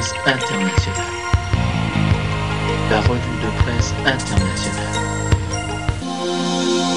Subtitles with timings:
[0.00, 1.04] presse internationale.
[2.90, 4.94] La revue de presse internationale.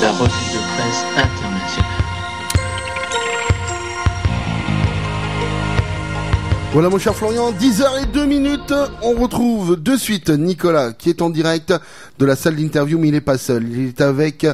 [0.01, 2.03] La revue de presse internationale.
[6.71, 11.73] Voilà mon cher Florian, 10h02 minutes, on retrouve de suite Nicolas qui est en direct
[12.17, 14.47] de la salle d'interview mais il n'est pas seul, il est avec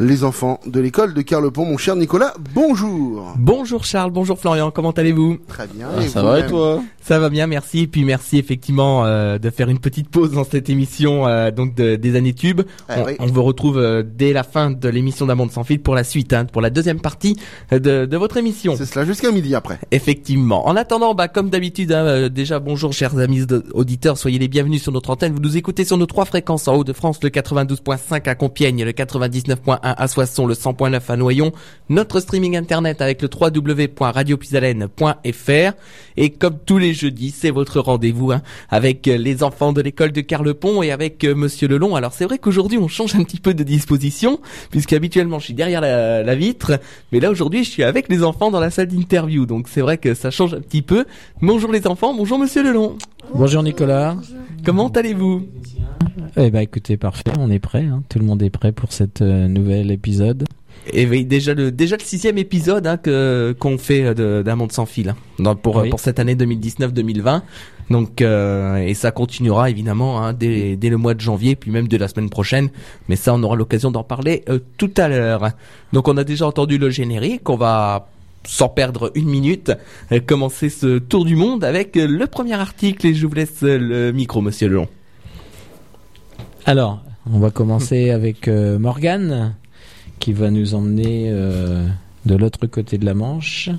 [0.00, 1.66] les enfants de l'école de Carlepont.
[1.66, 3.34] Mon cher Nicolas, bonjour.
[3.38, 5.36] Bonjour Charles, bonjour Florian, comment allez-vous?
[5.46, 5.88] Très bien.
[5.96, 6.82] Ah, ça va et toi?
[7.02, 7.80] Ça va bien, merci.
[7.80, 11.74] Et puis merci effectivement euh, de faire une petite pause dans cette émission euh, donc
[11.74, 12.62] de- des années tubes.
[12.88, 13.12] Ah on, oui.
[13.18, 16.04] on vous retrouve euh, dès la fin de l'émission d'un monde sans fil pour la
[16.04, 17.36] suite, hein, pour la deuxième partie
[17.70, 18.74] de, de votre émission.
[18.76, 19.78] C'est cela jusqu'à midi après.
[19.90, 20.66] Effectivement.
[20.66, 23.44] En attendant, bah, comme d'habitude, hein, euh, déjà bonjour chers amis
[23.74, 25.34] auditeurs, soyez les bienvenus sur notre antenne.
[25.34, 29.89] Vous nous écoutez sur nos trois fréquences en Haut-de-France, le 92.5 à Compiègne, le 99.1
[29.96, 31.52] à Soissons, le 100.9 à Noyon,
[31.88, 35.72] notre streaming internet avec le www.radiopisalène.fr
[36.16, 40.12] et comme tous les jeudis, c'est votre rendez-vous hein, avec euh, les enfants de l'école
[40.12, 41.96] de Carlepont et avec euh, Monsieur Lelon.
[41.96, 45.54] Alors c'est vrai qu'aujourd'hui on change un petit peu de disposition puisque habituellement je suis
[45.54, 46.80] derrière la, la vitre,
[47.12, 49.98] mais là aujourd'hui je suis avec les enfants dans la salle d'interview, donc c'est vrai
[49.98, 51.04] que ça change un petit peu.
[51.42, 52.96] Bonjour les enfants, bonjour Monsieur Lelon.
[53.34, 54.16] Bonjour Nicolas.
[54.64, 55.46] Comment allez-vous?
[56.42, 57.84] Eh ben écoutez, parfait, on est prêt.
[57.84, 58.02] hein.
[58.08, 60.44] Tout le monde est prêt pour cet euh, nouvel épisode.
[60.92, 64.72] Et oui, déjà le déjà le sixième épisode hein, que qu'on fait euh, d'un monde
[64.72, 65.90] sans fil hein, dans- pour Oui.
[65.90, 67.42] pour cette année 2019-2020.
[67.90, 71.88] Donc euh, et ça continuera évidemment hein, dès dès le mois de janvier puis même
[71.88, 72.70] de la semaine prochaine.
[73.08, 75.50] Mais ça on aura l'occasion d'en parler euh, tout à l'heure.
[75.92, 77.50] Donc on a déjà entendu le générique.
[77.50, 78.08] On va
[78.46, 79.72] sans perdre une minute
[80.26, 84.40] commencer ce tour du monde avec le premier article et je vous laisse le micro
[84.40, 84.88] Monsieur Lelon.
[86.66, 89.54] Alors, on va commencer avec euh, Morgane,
[90.18, 91.86] qui va nous emmener euh,
[92.26, 93.70] de l'autre côté de la Manche.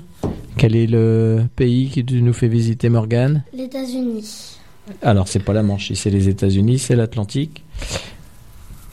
[0.56, 3.44] Quel est le pays qui tu nous fait visiter, Morgane?
[3.54, 4.58] Les États-Unis.
[5.00, 7.64] Alors, c'est pas la Manche, c'est les États-Unis, c'est l'Atlantique.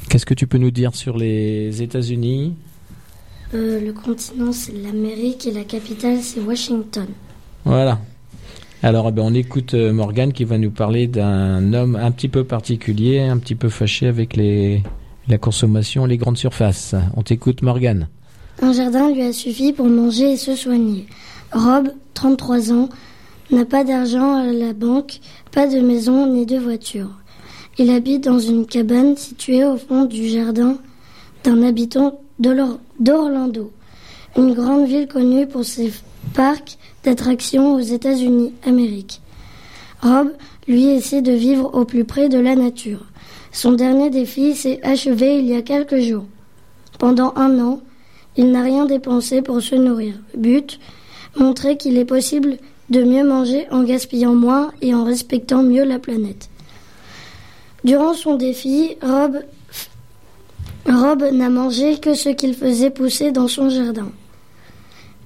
[0.10, 2.56] Qu'est-ce que tu peux nous dire sur les États-Unis?
[3.54, 7.08] Euh, le continent, c'est l'Amérique et la capitale, c'est Washington.
[7.66, 8.00] Voilà.
[8.82, 12.30] Alors, eh ben, on écoute euh, Morgane qui va nous parler d'un homme un petit
[12.30, 14.84] peu particulier, un petit peu fâché avec les,
[15.28, 16.96] la consommation, les grandes surfaces.
[17.18, 18.08] On t'écoute, Morgane.
[18.62, 21.08] Un jardin lui a suffi pour manger et se soigner.
[21.52, 22.90] Rob, 33 ans,
[23.52, 25.20] n'a pas d'argent à la banque,
[25.52, 27.10] pas de maison ni de voiture.
[27.78, 30.78] Il habite dans une cabane située au fond du jardin
[31.44, 33.72] d'un habitant d'Or- d'Orlando,
[34.38, 35.92] une grande ville connue pour ses
[36.34, 39.22] parcs d'attractions aux États-Unis, Amérique.
[40.02, 40.32] Rob,
[40.68, 43.06] lui, essaie de vivre au plus près de la nature.
[43.52, 46.26] Son dernier défi s'est achevé il y a quelques jours.
[47.00, 47.82] Pendant un an,
[48.38, 50.14] il n'a rien dépensé pour se nourrir.
[50.38, 50.80] But,
[51.36, 52.58] montrer qu'il est possible
[52.90, 56.50] de mieux manger en gaspillant moins et en respectant mieux la planète.
[57.84, 59.42] Durant son défi, Rob,
[60.88, 64.12] Rob n'a mangé que ce qu'il faisait pousser dans son jardin.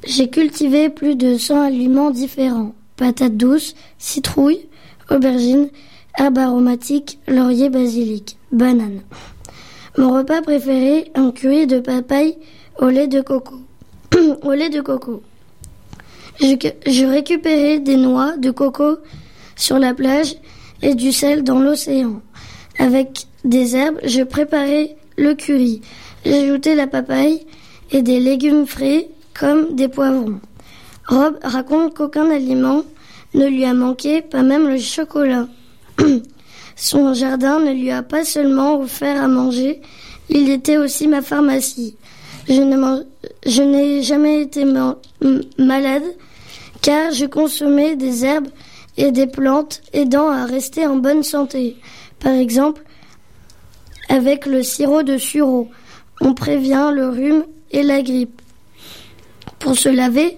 [0.06, 2.76] J'ai cultivé plus de 100 aliments différents.
[2.98, 4.68] Patates douces, citrouilles,
[5.10, 5.70] aubergines,
[6.18, 9.02] herbes aromatiques, laurier basilic, bananes.
[9.98, 12.38] Mon repas préféré, un curry de papaye
[12.80, 13.56] au lait de coco.
[14.44, 15.24] au lait de coco.
[16.40, 16.56] Je,
[16.86, 18.98] je récupérais des noix de coco
[19.56, 20.36] sur la plage
[20.82, 22.22] et du sel dans l'océan.
[22.78, 25.82] Avec des herbes, je préparais le curry.
[26.26, 27.46] J'ajoutais la papaye
[27.92, 30.40] et des légumes frais comme des poivrons.
[31.08, 32.84] Rob raconte qu'aucun aliment
[33.34, 35.48] ne lui a manqué, pas même le chocolat.
[36.76, 39.82] Son jardin ne lui a pas seulement offert à manger,
[40.30, 41.96] il était aussi ma pharmacie.
[42.48, 44.66] Je n'ai jamais été
[45.58, 46.04] malade
[46.82, 48.50] car je consommais des herbes
[48.98, 51.78] et des plantes aidant à rester en bonne santé.
[52.20, 52.84] Par exemple,
[54.10, 55.70] avec le sirop de sureau,
[56.22, 58.43] on prévient le rhume et la grippe.
[59.64, 60.38] Pour se laver,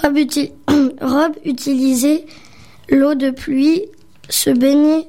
[0.00, 0.52] Rob, uti-
[1.00, 2.24] Rob utilisait
[2.88, 3.82] l'eau de pluie,
[4.28, 5.08] se baignait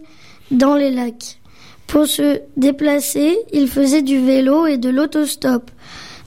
[0.50, 1.38] dans les lacs.
[1.86, 5.70] Pour se déplacer, il faisait du vélo et de l'autostop.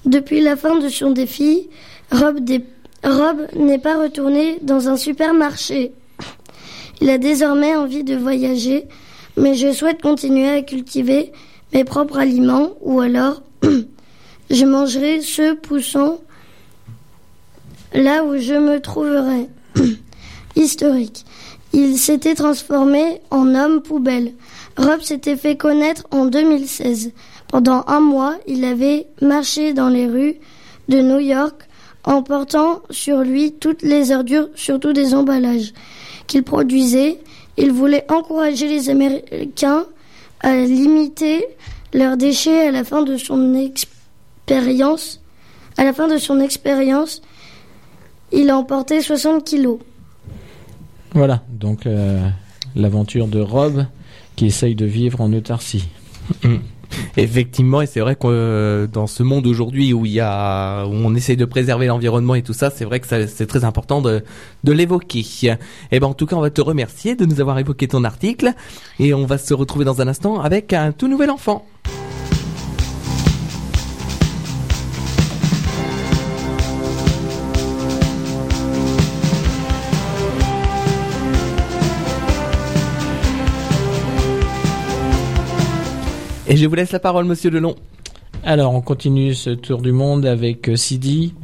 [0.04, 1.68] Depuis la fin de son défi,
[2.12, 2.64] Rob, dé-
[3.02, 5.90] Rob n'est pas retourné dans un supermarché.
[7.00, 8.84] Il a désormais envie de voyager,
[9.36, 11.32] mais je souhaite continuer à cultiver
[11.72, 13.42] mes propres aliments ou alors
[14.50, 16.20] je mangerai ceux poussant
[17.94, 19.48] là où je me trouverai.
[20.56, 21.24] Historique.
[21.72, 24.32] Il s'était transformé en homme poubelle.
[24.76, 27.12] Rob s'était fait connaître en 2016.
[27.48, 30.36] Pendant un mois, il avait marché dans les rues
[30.88, 31.68] de New York
[32.04, 35.72] en portant sur lui toutes les ordures, surtout des emballages
[36.26, 37.18] qu'il produisait.
[37.56, 39.86] Il voulait encourager les Américains
[40.40, 41.46] à limiter
[41.92, 42.68] leurs déchets.
[42.68, 43.54] À la fin de son
[46.40, 47.22] expérience,
[48.34, 49.78] il a emporté 60 kilos.
[51.12, 52.28] Voilà, donc euh,
[52.74, 53.86] l'aventure de Rob
[54.36, 55.88] qui essaye de vivre en autarcie.
[57.16, 60.90] Effectivement, et c'est vrai que euh, dans ce monde aujourd'hui où il y a, où
[60.92, 64.00] on essaye de préserver l'environnement et tout ça, c'est vrai que ça- c'est très important
[64.00, 64.22] de,
[64.62, 65.24] de l'évoquer.
[65.90, 68.52] Et ben en tout cas, on va te remercier de nous avoir évoqué ton article
[69.00, 71.64] et on va se retrouver dans un instant avec un tout nouvel enfant.
[86.46, 87.74] Et je vous laisse la parole, monsieur Delon.
[88.44, 91.34] Alors, on continue ce tour du monde avec euh, Sidi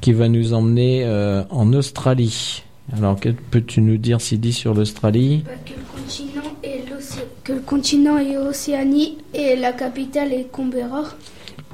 [0.00, 2.62] qui va nous emmener euh, en Australie.
[2.96, 5.42] Alors, que peux-tu nous dire, Sidi, sur l'Australie?
[5.44, 10.48] Bah, que, le continent est l'océ- que le continent est Océanie et la capitale est
[10.52, 11.02] Canberra.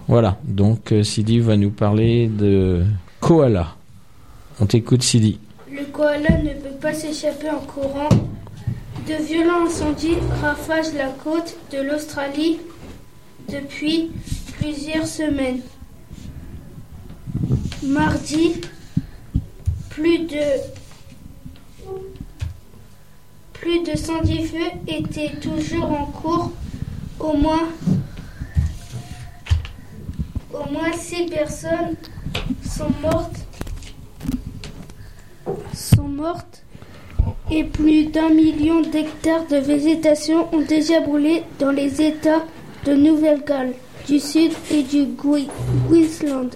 [0.08, 2.82] Voilà, donc euh, Sidi va nous parler de
[3.20, 3.74] koala.
[4.60, 5.38] On t'écoute, Sidi.
[5.70, 8.08] Le koala ne peut pas s'échapper en courant.
[9.06, 12.60] De violents incendies ravagent la côte de l'Australie
[13.48, 14.10] depuis
[14.58, 15.62] plusieurs semaines.
[17.82, 18.60] Mardi,
[19.88, 20.44] plus de
[23.54, 26.52] plus de 110 feux étaient toujours en cours.
[27.18, 27.68] Au moins
[30.52, 31.96] au moins 6 personnes
[32.64, 33.46] sont mortes
[35.74, 36.59] sont mortes
[37.50, 42.44] et plus d'un million d'hectares de végétation ont déjà brûlé dans les États
[42.84, 43.74] de Nouvelle-Galles
[44.06, 45.08] du Sud et du
[45.88, 46.50] Queensland.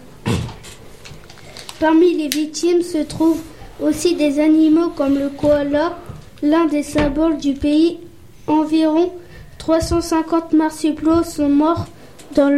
[1.81, 3.43] Parmi les victimes se trouvent
[3.83, 5.99] aussi des animaux comme le koala,
[6.43, 7.99] l'un des symboles du pays.
[8.47, 9.13] Environ
[9.59, 11.87] 350 marsupiaux sont morts
[12.35, 12.51] dans,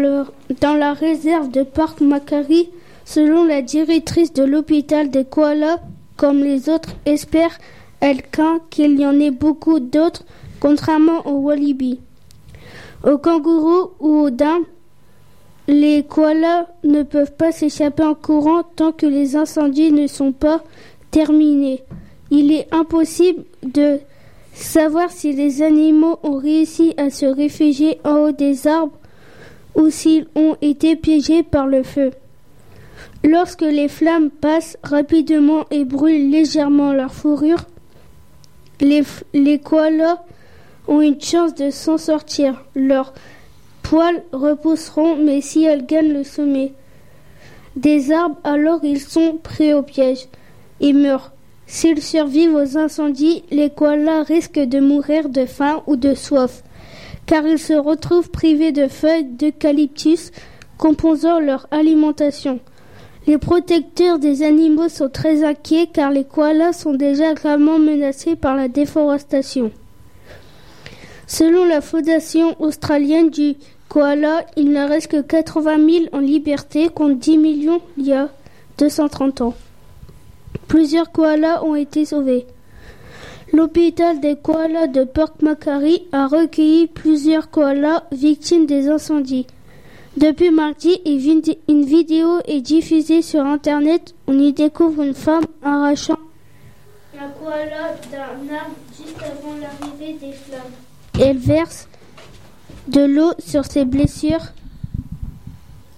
[0.75, 2.71] la réserve de Parc Macquarie,
[3.05, 5.81] selon la directrice de l'hôpital des koalas.
[6.17, 7.59] Comme les autres espèrent,
[8.71, 10.25] qu'il y en ait beaucoup d'autres,
[10.61, 12.01] contrairement aux wallabies.
[13.05, 14.65] Aux kangourous ou aux dindes,
[15.69, 20.63] les koalas ne peuvent pas s'échapper en courant tant que les incendies ne sont pas
[21.11, 21.83] terminés.
[22.31, 23.99] Il est impossible de
[24.53, 28.99] savoir si les animaux ont réussi à se réfugier en haut des arbres
[29.75, 32.13] ou s'ils ont été piégés par le feu.
[33.25, 37.67] Lorsque les flammes passent rapidement et brûlent légèrement leur fourrure,
[38.81, 40.23] les, koalas
[40.89, 42.65] ont une chance de s'en sortir.
[42.75, 43.15] Leurs
[43.83, 46.73] poils repousseront, mais si elles gagnent le sommet
[47.77, 50.27] des arbres, alors ils sont pris au piège
[50.81, 51.33] et meurent.
[51.67, 56.63] S'ils survivent aux incendies, les koalas risquent de mourir de faim ou de soif,
[57.27, 60.31] car ils se retrouvent privés de feuilles d'eucalyptus
[60.79, 62.61] composant leur alimentation.
[63.27, 68.55] Les protecteurs des animaux sont très inquiets car les koalas sont déjà gravement menacés par
[68.55, 69.73] la déforestation.
[71.27, 73.57] Selon la Fondation australienne du
[73.89, 78.29] koala, il ne reste que 80 000 en liberté contre 10 millions il y a
[78.79, 79.55] 230 ans.
[80.69, 82.47] Plusieurs koalas ont été sauvés.
[83.53, 89.47] L'hôpital des koalas de Port Macquarie a recueilli plusieurs koalas victimes des incendies.
[90.17, 94.15] Depuis mardi, une vid- une vidéo est diffusée sur Internet.
[94.27, 96.17] On y découvre une femme arrachant
[97.19, 100.61] un koala d'un arbre juste avant l'arrivée des flammes.
[101.19, 101.89] Elle verse
[102.89, 104.53] de l'eau sur ses blessures.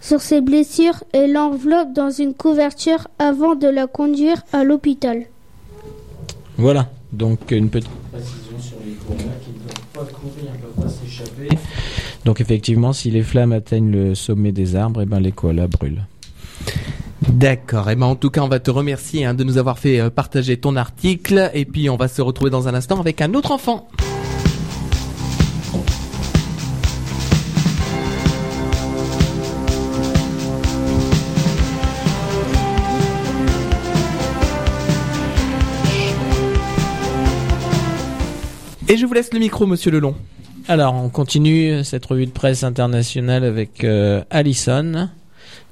[0.01, 5.27] Sur ses blessures et l'enveloppe dans une couverture avant de la conduire à l'hôpital.
[6.57, 10.85] Voilà, donc une petite précision sur les koalas qui ne peuvent pas courir, ne peuvent
[10.85, 11.49] pas s'échapper.
[12.29, 16.05] Donc effectivement, si les flammes atteignent le sommet des arbres, eh ben les koalas brûlent.
[17.27, 17.89] D'accord.
[17.89, 20.11] Et ben en tout cas, on va te remercier hein, de nous avoir fait euh,
[20.11, 21.51] partager ton article.
[21.55, 23.89] Et puis, on va se retrouver dans un instant avec un autre enfant.
[38.87, 40.15] Et je vous laisse le micro, monsieur Lelon.
[40.71, 45.09] Alors, on continue cette revue de presse internationale avec euh, Alison.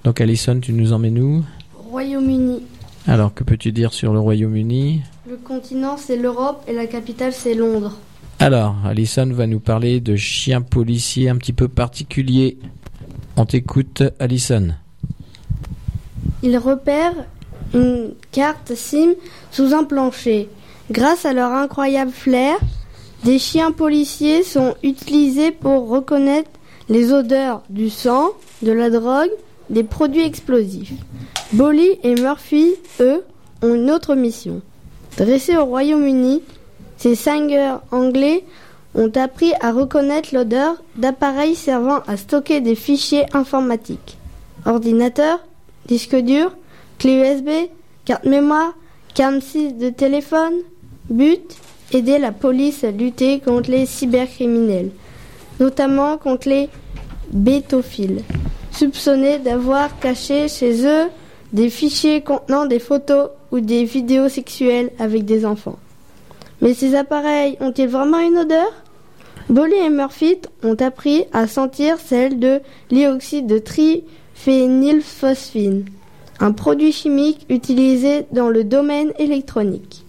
[0.04, 1.44] Donc Alison, tu nous emmènes où?
[1.90, 2.62] Royaume-Uni.
[3.06, 5.02] Alors, que peux-tu dire sur le Royaume-Uni?
[5.28, 7.92] Le continent, c'est l'Europe et la capitale, c'est Londres.
[8.38, 12.56] Alors, Alison va nous parler de chiens policiers un petit peu particuliers.
[13.36, 14.68] On t'écoute, Alison.
[16.42, 17.26] Ils repèrent
[17.74, 19.10] une carte SIM
[19.50, 20.48] sous un plancher.
[20.90, 22.56] Grâce à leur incroyable flair,
[23.26, 26.48] Des chiens policiers sont utilisés pour reconnaître
[26.88, 28.30] les odeurs du sang,
[28.62, 29.32] de la drogue,
[29.68, 30.92] des produits explosifs.
[31.52, 33.24] Bolly et Murphy, eux,
[33.62, 34.62] ont une autre mission.
[35.16, 36.40] Dressés au Royaume-Uni,
[36.98, 38.44] ces singers anglais
[38.94, 44.18] ont appris à reconnaître l'odeur d'appareils servant à stocker des fichiers informatiques.
[44.66, 45.40] Ordinateur,
[45.86, 46.52] disque dur,
[47.00, 47.48] clé USB,
[48.04, 48.74] carte mémoire,
[49.14, 50.54] carte SIM de téléphone.
[51.10, 51.56] But,
[51.92, 54.90] aider la police à lutter contre les cybercriminels,
[55.60, 56.68] notamment contre les
[57.32, 58.22] bétophiles,
[58.72, 61.06] soupçonnés d'avoir caché chez eux
[61.52, 65.78] des fichiers contenant des photos ou des vidéos sexuelles avec des enfants.
[66.60, 68.70] Mais ces appareils ont-ils vraiment une odeur?
[69.48, 75.84] Bolly et Murphy ont appris à sentir celle de l'ioxyde de triphénylphosphine,
[76.40, 80.05] un produit chimique utilisé dans le domaine électronique.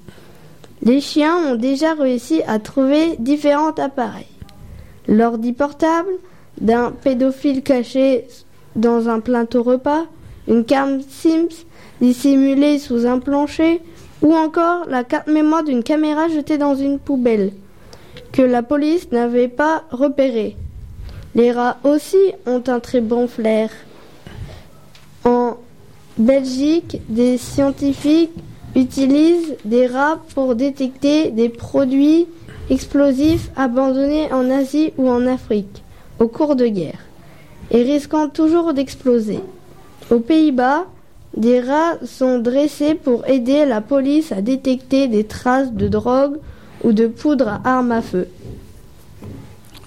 [0.87, 4.23] Les chiens ont déjà réussi à trouver différents appareils.
[5.09, 6.11] L'ordi portable
[6.61, 8.25] d'un pédophile caché
[8.77, 10.05] dans un plateau repas,
[10.47, 11.65] une carte Sims
[11.99, 13.81] dissimulée sous un plancher,
[14.21, 17.51] ou encore la carte mémoire d'une caméra jetée dans une poubelle
[18.31, 20.55] que la police n'avait pas repérée.
[21.35, 23.71] Les rats aussi ont un très bon flair.
[25.25, 25.57] En
[26.17, 28.31] Belgique, des scientifiques
[28.77, 32.27] utilisent des rats pour détecter des produits
[32.69, 35.83] explosifs abandonnés en Asie ou en Afrique
[36.19, 36.99] au cours de guerre
[37.71, 39.39] et risquant toujours d'exploser.
[40.11, 40.85] Aux Pays-Bas,
[41.35, 46.37] des rats sont dressés pour aider la police à détecter des traces de drogue
[46.83, 48.27] ou de poudre à armes à feu.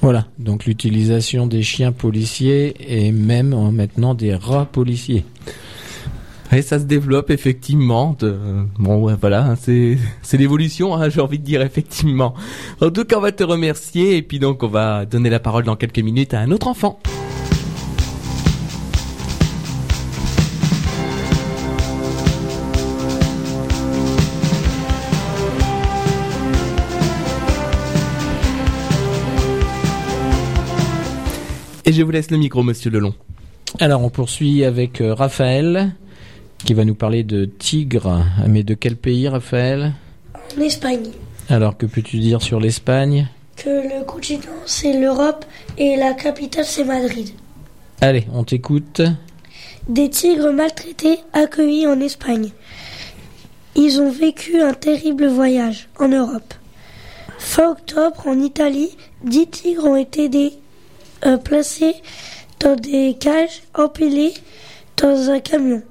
[0.02, 5.24] Voilà, donc l'utilisation des chiens policiers et même euh, maintenant des rats policiers.
[6.52, 8.16] Et ça se développe effectivement.
[8.78, 10.94] Bon, voilà, hein, c'est c'est l'évolution.
[10.94, 12.34] Hein, J'ai envie de dire effectivement.
[12.80, 15.64] En tout cas, on va te remercier et puis donc on va donner la parole
[15.64, 16.98] dans quelques minutes à un autre enfant.
[31.86, 33.14] Et je vous laisse le micro, Monsieur Lelon.
[33.80, 35.92] Alors on poursuit avec euh, Raphaël
[36.64, 38.24] qui va nous parler de tigre.
[38.46, 39.92] Mais de quel pays Raphaël?
[40.56, 41.08] En Espagne,
[41.48, 43.28] Alors que peux-tu dire sur l'Espagne?
[43.56, 43.68] Que
[44.00, 45.44] le continent c'est l'Europe
[45.78, 47.28] et la capitale c'est Madrid.
[48.00, 49.02] Allez, on t'écoute.
[49.88, 52.50] Des tigres maltraités accueillis en Espagne.
[53.76, 56.54] Ils ont vécu un terrible voyage en Europe.
[57.38, 60.52] Fin octobre, en Italie, dix tigres ont été des-
[61.26, 61.94] euh, placés
[62.60, 64.34] dans des cages empilées
[64.96, 65.82] dans un camion.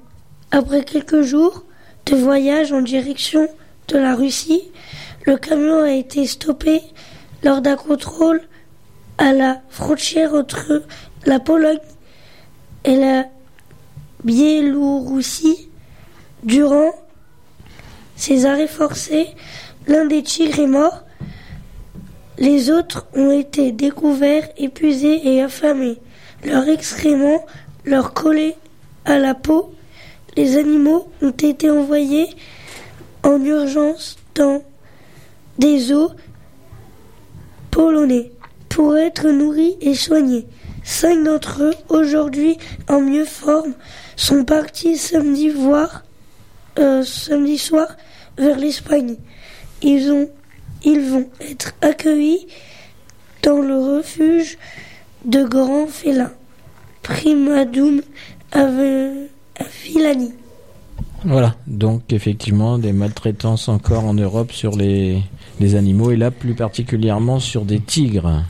[0.52, 1.64] Après quelques jours
[2.06, 3.46] de voyage en direction
[3.86, 4.72] de la Russie,
[5.24, 6.82] le camion a été stoppé
[7.44, 8.40] lors d'un contrôle
[9.18, 10.82] à la frontière entre
[11.24, 11.78] la Pologne
[12.84, 13.26] et la
[14.24, 15.68] Biélorussie.
[16.42, 16.92] Durant
[18.16, 19.28] ces arrêts forcés,
[19.86, 21.04] l'un des tigres est mort.
[22.38, 25.98] Les autres ont été découverts, épuisés et affamés.
[26.44, 27.44] Leurs excréments
[27.84, 28.56] leur collaient
[29.04, 29.74] à la peau.
[30.36, 32.28] Les animaux ont été envoyés
[33.22, 34.62] en urgence dans
[35.58, 36.12] des eaux
[37.70, 38.30] polonais
[38.68, 40.46] pour être nourris et soignés.
[40.84, 42.56] Cinq d'entre eux, aujourd'hui
[42.88, 43.74] en mieux forme,
[44.16, 45.52] sont partis samedi
[46.78, 47.96] euh, samedi soir
[48.38, 49.16] vers l'Espagne.
[49.82, 50.30] Ils ont,
[50.84, 52.46] ils vont être accueillis
[53.42, 54.58] dans le refuge
[55.24, 56.32] de grands félins,
[57.02, 58.02] Primadum
[58.52, 59.28] Ave-
[59.84, 60.30] Villani.
[61.24, 65.22] Voilà, donc effectivement des maltraitances encore en Europe sur les,
[65.60, 68.42] les animaux et là plus particulièrement sur des tigres.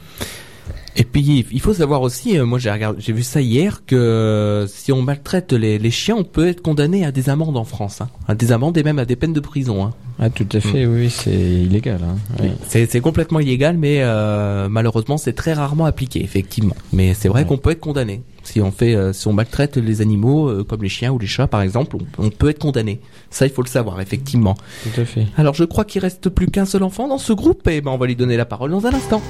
[0.96, 3.94] Et puis il faut savoir aussi, euh, moi j'ai regardé, j'ai vu ça hier que
[3.96, 7.64] euh, si on maltraite les, les chiens, on peut être condamné à des amendes en
[7.64, 8.08] France, hein.
[8.28, 9.84] à des amendes et même à des peines de prison.
[9.84, 9.92] Hein.
[10.18, 12.00] Ah tout à fait, oui, c'est illégal.
[12.04, 12.16] Hein.
[12.40, 12.50] Oui.
[12.68, 16.74] C'est c'est complètement illégal, mais euh, malheureusement c'est très rarement appliqué, effectivement.
[16.92, 17.46] Mais c'est vrai Ouais.
[17.46, 20.82] qu'on peut être condamné si on fait, euh, si on maltraite les animaux euh, comme
[20.82, 23.00] les chiens ou les chats par exemple, on, on peut être condamné.
[23.30, 24.56] Ça il faut le savoir, effectivement.
[24.82, 25.26] Tout à fait.
[25.36, 27.96] Alors je crois qu'il reste plus qu'un seul enfant dans ce groupe, et ben on
[27.96, 29.22] va lui donner la parole dans un instant.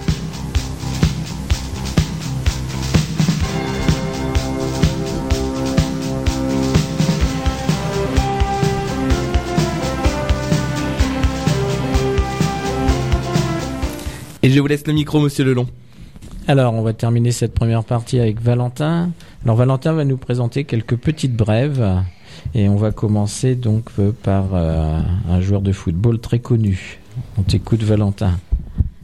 [14.42, 15.66] Et je vous laisse le micro, monsieur Lelon.
[16.48, 19.10] Alors, on va terminer cette première partie avec Valentin.
[19.44, 22.02] Alors, Valentin va nous présenter quelques petites brèves.
[22.54, 27.00] Et on va commencer donc euh, par euh, un joueur de football très connu.
[27.38, 28.38] On t'écoute, Valentin.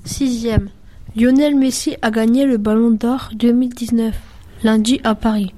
[0.05, 0.69] Sixième.
[1.17, 4.15] Lionel Messi a gagné le Ballon d'Or 2019,
[4.65, 5.55] lundi à Paris.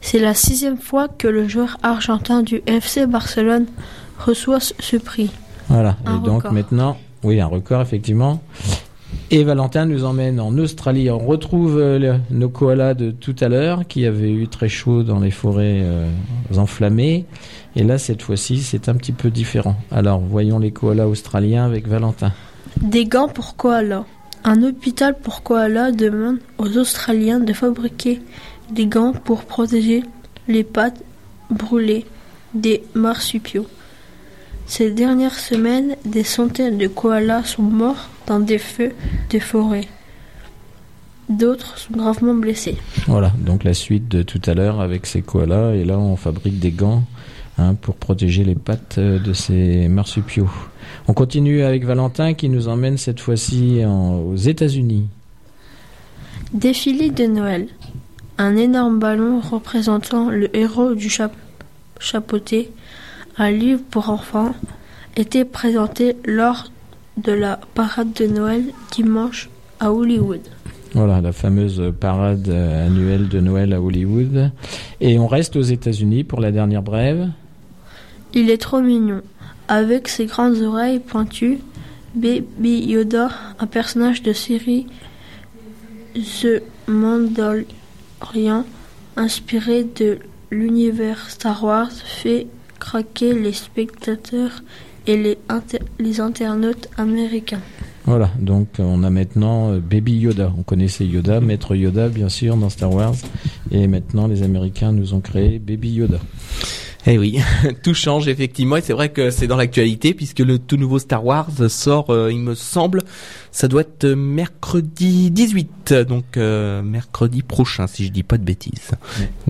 [0.00, 3.66] C'est la sixième fois que le joueur argentin du FC Barcelone
[4.18, 5.30] reçoit ce prix.
[5.68, 5.96] Voilà.
[6.06, 6.52] Un et donc record.
[6.52, 8.40] maintenant, oui, un record effectivement.
[9.32, 11.08] Et Valentin nous emmène en Australie.
[11.08, 15.20] On retrouve euh, nos koalas de tout à l'heure qui avaient eu très chaud dans
[15.20, 16.08] les forêts euh,
[16.56, 17.26] enflammées.
[17.76, 19.76] Et là, cette fois-ci, c'est un petit peu différent.
[19.92, 22.32] Alors, voyons les koalas australiens avec Valentin.
[22.82, 24.04] Des gants pour koala.
[24.42, 28.20] Un hôpital pour koala demande aux Australiens de fabriquer
[28.72, 30.02] des gants pour protéger
[30.48, 31.02] les pattes
[31.50, 32.06] brûlées
[32.54, 33.66] des marsupiaux.
[34.70, 38.92] Ces dernières semaines, des centaines de koalas sont morts dans des feux
[39.30, 39.88] de forêt.
[41.28, 42.76] D'autres sont gravement blessés.
[43.08, 45.74] Voilà, donc la suite de tout à l'heure avec ces koalas.
[45.74, 47.02] Et là, on fabrique des gants
[47.58, 50.48] hein, pour protéger les pattes euh, de ces marsupiaux.
[51.08, 55.08] On continue avec Valentin qui nous emmène cette fois-ci aux États-Unis.
[56.52, 57.66] Défilé de Noël.
[58.38, 61.34] Un énorme ballon représentant le héros du chap-
[61.98, 62.70] chapeauté,
[63.40, 64.54] un livre pour enfants,
[65.16, 66.70] était présenté lors
[67.16, 69.48] de la parade de Noël dimanche
[69.80, 70.42] à Hollywood.
[70.92, 74.50] Voilà, la fameuse parade euh, annuelle de Noël à Hollywood.
[75.00, 77.30] Et on reste aux États-Unis pour la dernière brève.
[78.34, 79.22] Il est trop mignon.
[79.68, 81.60] Avec ses grandes oreilles pointues,
[82.14, 84.86] Baby Yoda, un personnage de série
[86.14, 88.66] The Mandalorian,
[89.16, 90.18] inspiré de
[90.50, 92.46] l'univers Star Wars, fait
[92.80, 94.62] craquer les spectateurs
[95.06, 95.38] et les,
[95.98, 97.60] les internautes américains.
[98.06, 100.52] Voilà, donc on a maintenant euh, Baby Yoda.
[100.58, 103.14] On connaissait Yoda, Maître Yoda bien sûr dans Star Wars.
[103.70, 106.18] Et maintenant les Américains nous ont créé Baby Yoda.
[107.06, 107.38] Eh oui,
[107.82, 111.24] tout change effectivement et c'est vrai que c'est dans l'actualité puisque le tout nouveau Star
[111.24, 113.02] Wars sort, euh, il me semble,
[113.52, 118.44] ça doit être euh, mercredi 18, donc euh, mercredi prochain si je dis pas de
[118.44, 118.90] bêtises.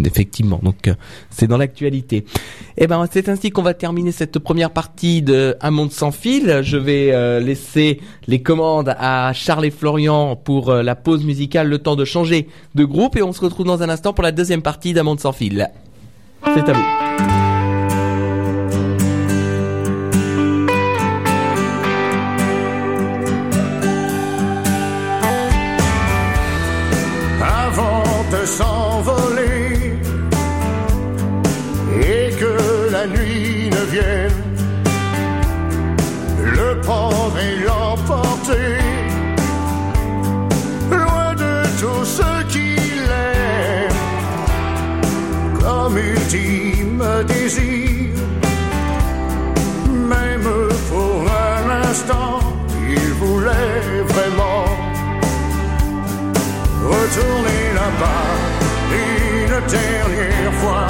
[0.02, 0.94] Effectivement, donc euh,
[1.30, 2.24] c'est dans l'actualité.
[2.78, 6.60] Eh ben c'est ainsi qu'on va terminer cette première partie de Un monde sans fil.
[6.62, 11.96] Je vais laisser les commandes à Charles et Florian pour la pause musicale, le temps
[11.96, 14.94] de changer de groupe et on se retrouve dans un instant pour la deuxième partie
[14.94, 15.68] d'Un monde sans fil.
[16.54, 17.39] C'est à vous.
[49.88, 50.48] Même
[50.88, 52.38] pour un instant
[52.88, 54.66] il voulait vraiment
[56.84, 58.26] retourner là-bas
[58.92, 60.86] une dernière fois.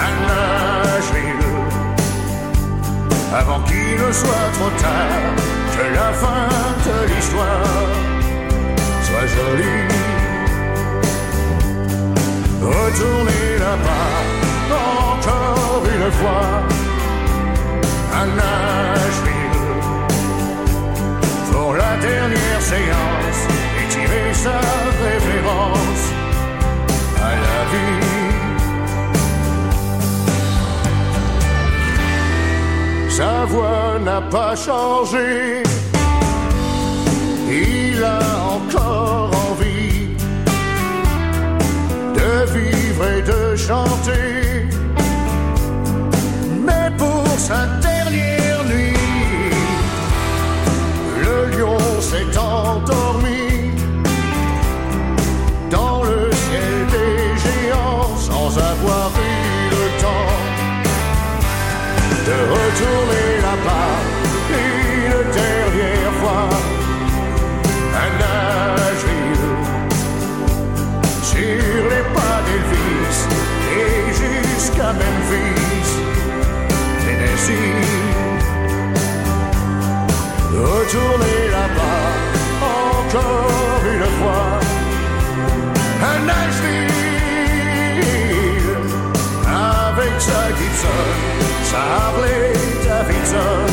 [0.00, 1.48] À Nashville
[3.34, 5.34] avant qu'il ne soit trop tard
[5.76, 6.48] que la fin
[6.86, 7.88] de l'histoire
[9.02, 9.88] soit jolie.
[12.62, 16.62] Retourner là-bas encore une fois
[18.14, 19.60] à Nashville
[21.50, 23.40] pour la dernière séance
[23.78, 24.60] et tirer sa
[25.06, 26.04] référence
[27.22, 28.10] à la vie.
[33.08, 35.62] Sa voix n'a pas changé,
[37.50, 38.20] il a
[38.56, 40.08] encore envie
[42.14, 44.49] de vivre et de chanter.
[47.50, 47.79] Pour
[80.92, 82.10] Retourner là-bas
[82.66, 84.58] encore une fois
[86.02, 86.90] à Nashville
[89.46, 91.10] avec sa Gibson,
[91.62, 92.52] sa Harley
[92.84, 93.66] Davidson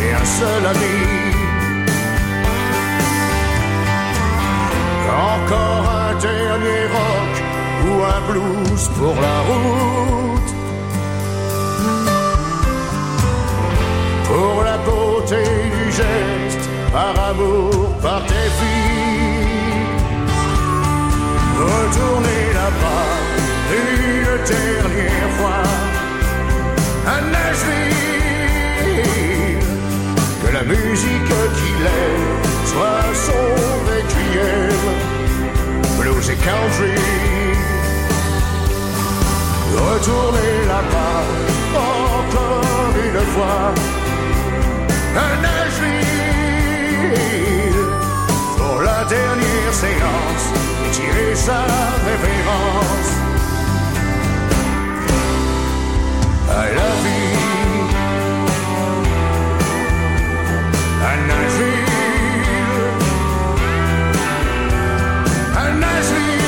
[0.00, 0.98] et un seul ami.
[5.36, 7.34] Encore un dernier rock
[7.86, 10.50] ou un blues pour la route.
[14.24, 15.59] Pour la beauté
[16.92, 19.50] par amour, par tes filles.
[21.58, 23.10] Retournez là-bas
[23.78, 25.64] une dernière fois
[27.06, 28.00] à Nashville.
[30.42, 32.20] Que la musique qu'il est
[32.66, 33.48] soit son
[33.90, 34.80] requiem,
[35.98, 36.98] blues et country.
[39.72, 41.22] Retournez là-bas
[41.74, 43.99] encore une fois
[45.16, 47.00] à Nashville
[48.56, 50.46] pour la dernière séance
[50.86, 51.60] et tirer sa
[52.08, 53.10] révérence.
[56.50, 57.30] À la vie
[61.02, 61.90] à Nashville
[65.56, 66.40] à Nashville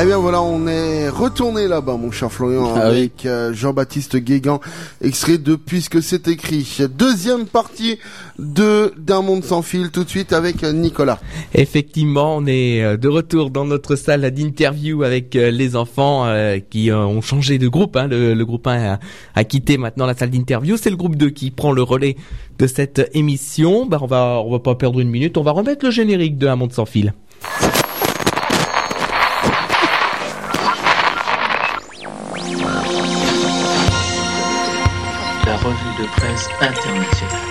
[0.00, 4.60] Eh bien voilà, on est retourné là-bas, mon cher Florian, Ah avec euh, Jean-Baptiste Guégan,
[5.00, 6.78] extrait de Puisque c'est écrit.
[6.96, 7.98] Deuxième partie
[8.38, 11.18] de D'un monde sans fil, tout de suite avec euh, Nicolas.
[11.54, 16.26] Effectivement, on est euh, de retour dans notre salle d'interview avec les enfants
[16.70, 17.96] qui ont changé de groupe.
[17.96, 18.06] hein.
[18.08, 18.98] Le, le groupe 1 a,
[19.34, 20.76] a quitté maintenant la salle d'interview.
[20.76, 22.16] C'est le groupe 2 qui prend le relais
[22.58, 23.86] de cette émission.
[23.86, 25.36] Bah, on va on va pas perdre une minute.
[25.38, 27.12] On va remettre le générique de Un monde sans fil.
[36.28, 37.48] Presse internationale.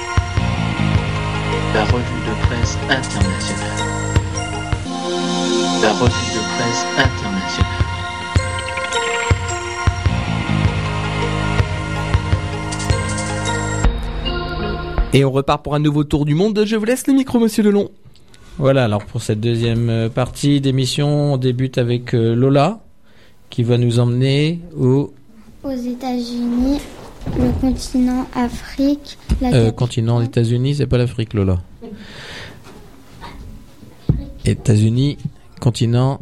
[1.74, 3.78] La revue de presse internationale.
[5.82, 7.72] La revue de presse internationale.
[15.14, 16.64] Et on repart pour un nouveau tour du monde.
[16.64, 17.90] Je vous laisse le micro, Monsieur Delon.
[18.60, 22.80] Voilà, alors pour cette deuxième euh, partie d'émission, on débute avec euh, Lola,
[23.50, 25.14] qui va nous emmener au
[25.64, 26.80] Aux États-Unis,
[27.40, 31.62] le continent Afrique, la euh, continent États-Unis, c'est pas l'Afrique, Lola.
[34.46, 35.18] États-Unis,
[35.60, 36.22] continent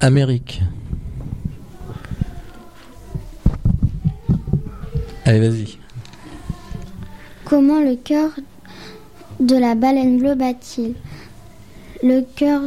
[0.00, 0.62] Amérique.
[5.24, 5.78] Allez, vas-y.
[7.44, 8.30] Comment le cœur
[9.40, 10.94] de la baleine bleue bat-il
[12.02, 12.62] Le cœur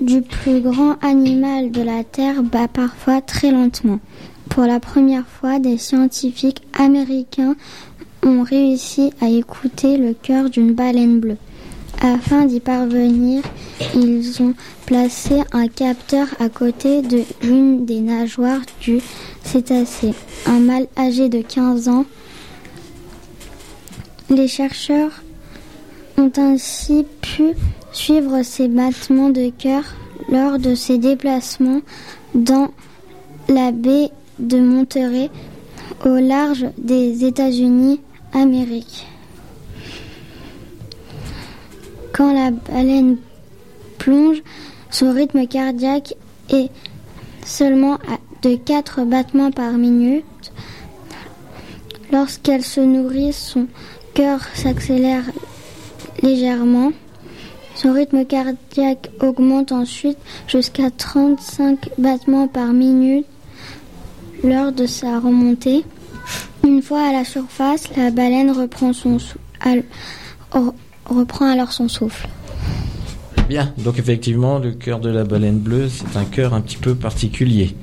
[0.00, 3.98] du plus grand animal de la Terre bat parfois très lentement.
[4.56, 7.56] Pour la première fois, des scientifiques américains
[8.24, 11.36] ont réussi à écouter le cœur d'une baleine bleue.
[12.00, 13.42] Afin d'y parvenir,
[13.94, 14.54] ils ont
[14.86, 19.00] placé un capteur à côté de l'une des nageoires du
[19.44, 20.14] cétacé.
[20.46, 22.06] Un mâle âgé de 15 ans
[24.30, 25.22] les chercheurs
[26.16, 27.52] ont ainsi pu
[27.92, 29.84] suivre ses battements de cœur
[30.32, 31.82] lors de ses déplacements
[32.34, 32.70] dans
[33.50, 35.30] la baie de Monterey
[36.04, 38.00] au large des États-Unis
[38.32, 39.06] Amérique.
[42.12, 43.18] Quand la baleine
[43.98, 44.42] plonge,
[44.90, 46.14] son rythme cardiaque
[46.50, 46.70] est
[47.44, 47.98] seulement
[48.42, 50.24] de 4 battements par minute.
[52.12, 53.66] Lorsqu'elle se nourrit, son
[54.14, 55.24] cœur s'accélère
[56.22, 56.92] légèrement.
[57.74, 60.18] Son rythme cardiaque augmente ensuite
[60.48, 63.26] jusqu'à 35 battements par minute
[64.44, 65.84] lors de sa remontée.
[66.66, 69.84] Une fois à la surface, la baleine reprend, son sou- al-
[70.52, 70.72] re-
[71.06, 72.28] reprend alors son souffle.
[73.48, 76.94] Bien, donc effectivement, le cœur de la baleine bleue, c'est un cœur un petit peu
[76.96, 77.76] particulier.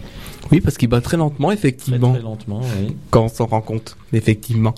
[0.51, 2.11] Oui, parce qu'il bat très lentement, Très, effectivement.
[2.11, 2.93] très lentement, oui.
[3.09, 4.75] quand on s'en rend compte, effectivement.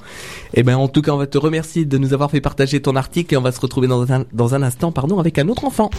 [0.54, 2.96] Eh ben, en tout cas, on va te remercier de nous avoir fait partager ton
[2.96, 5.66] article et on va se retrouver dans un, dans un instant, pardon, avec un autre
[5.66, 5.90] enfant.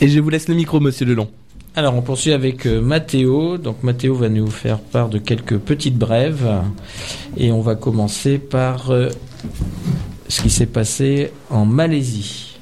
[0.00, 1.28] Et je vous laisse le micro, monsieur Delon.
[1.74, 3.58] Alors, on poursuit avec euh, Mathéo.
[3.58, 6.48] Donc, Mathéo va nous faire part de quelques petites brèves.
[7.36, 9.08] Et on va commencer par euh,
[10.28, 12.58] ce qui s'est passé en Malaisie.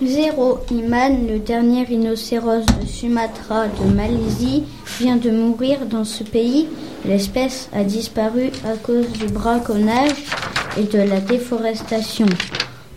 [0.00, 4.62] Zéro Iman, le dernier rhinocéros de Sumatra de Malaisie,
[5.00, 6.68] vient de mourir dans ce pays.
[7.04, 10.24] L'espèce a disparu à cause du braconnage
[10.78, 12.26] et de la déforestation.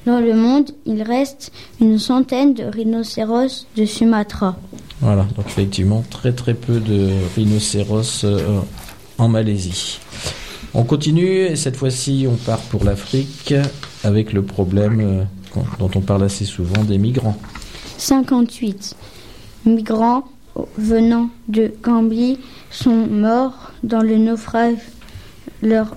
[0.05, 4.55] Dans le monde, il reste une centaine de rhinocéros de Sumatra.
[5.01, 8.59] Voilà, donc effectivement, très très peu de rhinocéros euh,
[9.17, 9.99] en Malaisie.
[10.73, 13.53] On continue et cette fois-ci, on part pour l'Afrique
[14.03, 17.37] avec le problème euh, dont on parle assez souvent des migrants.
[17.97, 18.95] 58
[19.65, 20.23] migrants
[20.77, 22.37] venant de Gambie
[22.71, 24.77] sont morts dans le naufrage.
[25.61, 25.95] Leur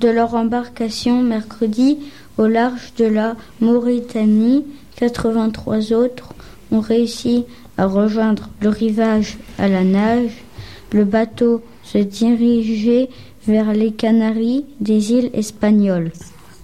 [0.00, 1.98] de leur embarcation mercredi
[2.38, 4.64] au large de la Mauritanie.
[4.96, 6.32] 83 autres
[6.72, 7.44] ont réussi
[7.78, 10.30] à rejoindre le rivage à la nage.
[10.92, 13.08] Le bateau se dirigeait
[13.46, 16.10] vers les Canaries des îles espagnoles.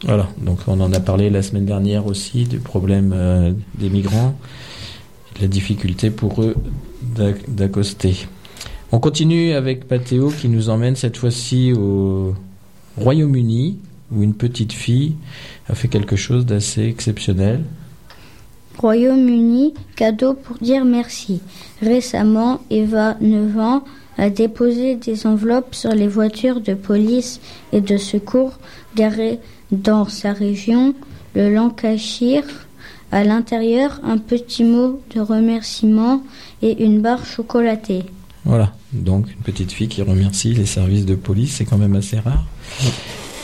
[0.04, 4.34] Voilà, donc on en a parlé la semaine dernière aussi du problème euh, des migrants,
[5.40, 6.56] la difficulté pour eux
[7.14, 8.26] d'ac- d'accoster.
[8.90, 12.34] On continue avec Pathéo qui nous emmène cette fois-ci au
[12.96, 13.78] Royaume-Uni
[14.14, 15.14] où une petite fille
[15.68, 17.64] a fait quelque chose d'assez exceptionnel.
[18.78, 21.40] Royaume-Uni, cadeau pour dire merci.
[21.80, 23.84] Récemment, Eva, 9 ans,
[24.18, 27.40] a déposé des enveloppes sur les voitures de police
[27.72, 28.58] et de secours
[28.94, 29.38] garées
[29.70, 30.94] dans sa région,
[31.34, 32.44] le Lancashire.
[33.10, 36.22] À l'intérieur, un petit mot de remerciement
[36.62, 38.04] et une barre chocolatée.
[38.44, 42.18] Voilà, donc une petite fille qui remercie les services de police, c'est quand même assez
[42.18, 42.44] rare.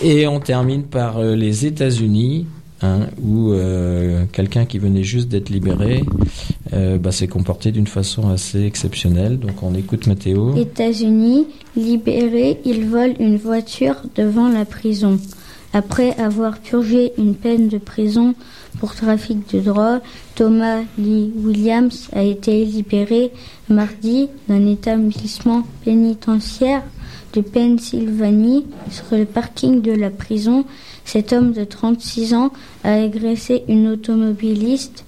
[0.03, 2.47] Et on termine par euh, les États-Unis,
[2.83, 6.05] hein, où euh, quelqu'un qui venait juste d'être libéré
[6.73, 9.41] euh, bah, s'est comporté d'une façon assez exceptionnelle.
[9.41, 10.55] Donc on écoute Mathéo.
[10.55, 15.19] États-Unis, libéré, il vole une voiture devant la prison.
[15.73, 18.35] Après avoir purgé une peine de prison
[18.79, 20.01] pour trafic de drogue,
[20.37, 23.33] Thomas Lee Williams a été libéré
[23.69, 26.83] mardi d'un établissement pénitentiaire
[27.35, 30.65] de Pennsylvanie sur le parking de la prison.
[31.05, 32.51] Cet homme de 36 ans
[32.85, 35.05] a agressé une automobiliste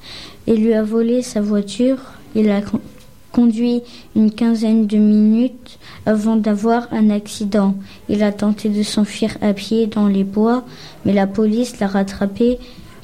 [0.47, 1.99] et lui a volé sa voiture.
[2.35, 2.81] Il a con-
[3.33, 3.83] conduit
[4.17, 7.75] une quinzaine de minutes avant d'avoir un accident.
[8.09, 10.65] Il a tenté de s'enfuir à pied dans les bois,
[11.05, 12.59] mais la police l'a rattrapé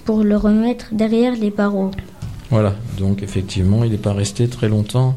[0.05, 1.90] pour le remettre derrière les barreaux.
[2.50, 5.16] Voilà, donc effectivement, il n'est pas resté très longtemps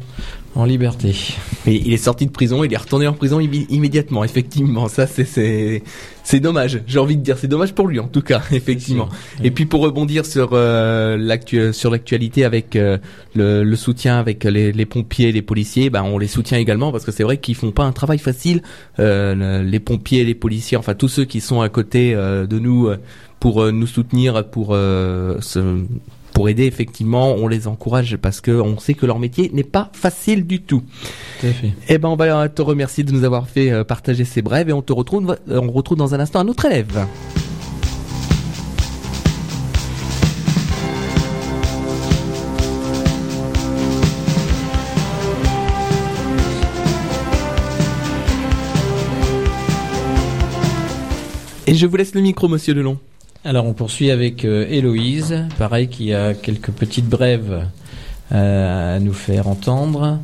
[0.55, 1.15] en liberté.
[1.67, 4.87] Il est sorti de prison, il est retourné en prison immédiatement, effectivement.
[4.87, 5.83] Ça, c'est
[6.23, 6.81] c'est dommage.
[6.87, 9.09] J'ai envie de dire, c'est dommage pour lui en tout cas, effectivement.
[9.43, 12.97] Et puis pour rebondir sur euh, l'actu sur l'actualité avec euh,
[13.35, 17.05] le, le soutien avec les, les pompiers, les policiers, ben on les soutient également parce
[17.05, 18.61] que c'est vrai qu'ils font pas un travail facile.
[18.99, 22.59] Euh, le- les pompiers, les policiers, enfin tous ceux qui sont à côté euh, de
[22.59, 22.89] nous
[23.39, 25.83] pour nous soutenir, pour se
[26.39, 29.89] pour aider effectivement, on les encourage parce que on sait que leur métier n'est pas
[29.91, 30.83] facile du tout.
[31.41, 31.73] Tout à fait.
[31.89, 34.71] Eh ben, on va te remercier de nous avoir fait euh, partager ces brèves et
[34.71, 37.05] on te retrouve, euh, on retrouve dans un instant un autre élève.
[51.67, 52.97] Et je vous laisse le micro, monsieur Delon.
[53.45, 57.65] Alors on poursuit avec euh, Héloïse, pareil qui a quelques petites brèves
[58.33, 60.19] euh, à nous faire entendre.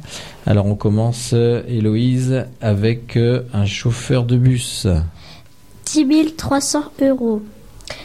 [0.45, 4.85] Alors on commence, euh, Héloïse, avec un chauffeur de bus.
[5.85, 7.41] 10 300 euros.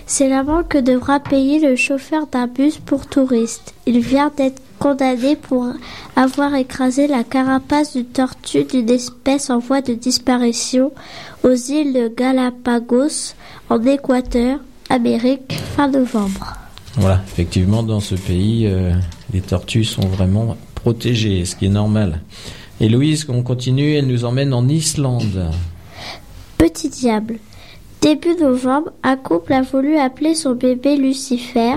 [0.07, 3.75] C'est l'amende que devra payer le chauffeur d'un bus pour touristes.
[3.87, 5.67] Il vient d'être condamné pour
[6.15, 10.93] avoir écrasé la carapace d'une tortue d'une espèce en voie de disparition
[11.43, 13.35] aux îles Galapagos,
[13.69, 14.61] en Équateur,
[14.91, 16.55] Amérique, fin novembre.
[16.97, 18.93] Voilà, effectivement, dans ce pays, euh,
[19.33, 22.21] les tortues sont vraiment protégées, ce qui est normal.
[22.81, 25.53] Héloïse, on continue, elle nous emmène en Islande.
[26.59, 27.39] Petit diable.
[28.01, 31.75] Début novembre, un couple a voulu appeler son bébé Lucifer,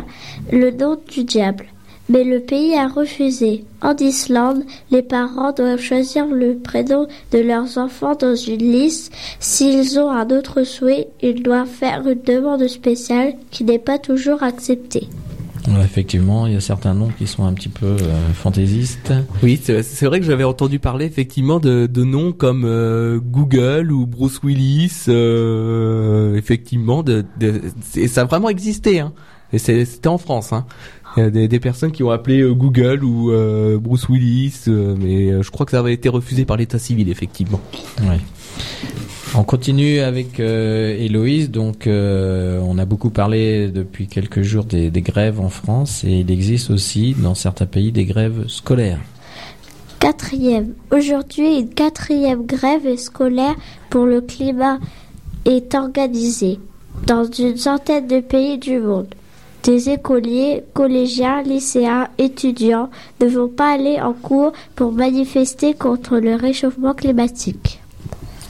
[0.52, 1.66] le nom du diable.
[2.10, 3.64] Mais le pays a refusé.
[3.82, 9.14] En Islande, les parents doivent choisir le prénom de leurs enfants dans une liste.
[9.40, 14.44] S'ils ont un autre souhait, ils doivent faire une demande spéciale qui n'est pas toujours
[14.44, 15.08] acceptée.
[15.82, 19.14] Effectivement, il y a certains noms qui sont un petit peu euh, fantaisistes.
[19.42, 24.06] Oui, c'est vrai que j'avais entendu parler effectivement de, de noms comme euh, Google ou
[24.06, 27.62] Bruce Willis, euh, effectivement, de, de-
[27.96, 29.00] et ça a vraiment existé.
[29.00, 29.14] Hein.
[29.54, 30.52] Et c'était en France.
[30.52, 30.66] Hein.
[31.16, 34.64] Il y a des, des personnes qui ont appelé euh, Google ou euh, Bruce Willis,
[34.68, 37.62] euh, mais euh, je crois que ça avait été refusé par l'état civil, effectivement.
[38.02, 38.20] Ouais.
[39.36, 41.50] On continue avec euh, Héloïse.
[41.50, 46.20] Donc, euh, on a beaucoup parlé depuis quelques jours des, des grèves en France et
[46.20, 49.00] il existe aussi dans certains pays des grèves scolaires.
[50.00, 50.74] Quatrième.
[50.92, 53.56] Aujourd'hui, une quatrième grève scolaire
[53.90, 54.80] pour le climat
[55.46, 56.60] est organisée
[57.08, 59.08] dans une centaine de pays du monde.
[59.64, 62.90] Des écoliers, collégiens, lycéens, étudiants
[63.22, 67.80] ne vont pas aller en cours pour manifester contre le réchauffement climatique.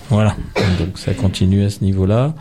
[0.10, 0.36] Voilà.
[0.80, 2.34] Donc, ça continue à ce niveau-là.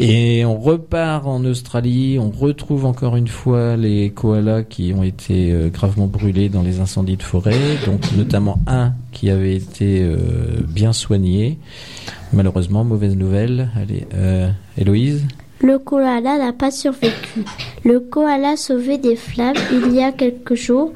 [0.00, 5.50] Et on repart en Australie, on retrouve encore une fois les koalas qui ont été
[5.50, 10.16] euh, gravement brûlés dans les incendies de forêt, donc notamment un qui avait été euh,
[10.68, 11.58] bien soigné.
[12.32, 13.70] Malheureusement, mauvaise nouvelle.
[13.76, 15.24] Allez, euh, Héloïse?
[15.60, 17.44] Le koala n'a pas survécu.
[17.84, 20.92] Le koala sauvé des flammes il y a quelques jours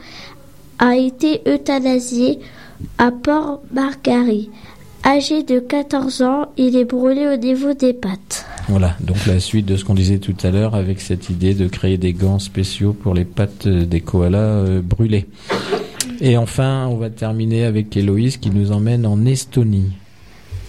[0.78, 2.38] a été euthanasié
[2.98, 4.50] à Port Margary.
[5.04, 8.46] Âgé de 14 ans, il est brûlé au niveau des pattes.
[8.68, 11.66] Voilà, donc la suite de ce qu'on disait tout à l'heure avec cette idée de
[11.66, 15.26] créer des gants spéciaux pour les pattes des koalas euh, brûlés.
[16.20, 19.90] Et enfin, on va terminer avec Héloïse qui nous emmène en Estonie.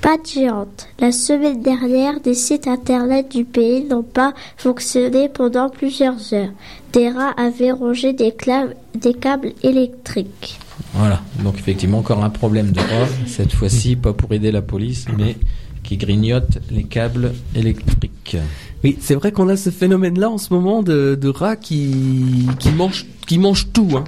[0.04, 0.90] Pattes géantes.
[1.00, 6.52] La semaine dernière, des sites internet du pays n'ont pas fonctionné pendant plusieurs heures.
[6.92, 10.60] Des rats avaient rongé des, câbles électriques.
[10.94, 15.06] Voilà, donc effectivement encore un problème de rats, cette fois-ci pas pour aider la police,
[15.18, 15.38] mais
[15.84, 18.36] qui grignote les câbles électriques.
[18.84, 22.72] Oui, c'est vrai qu'on a ce phénomène-là en ce moment de, de rats qui, qui
[22.72, 23.88] mangent, qui mangent tout.
[23.96, 24.04] Hein.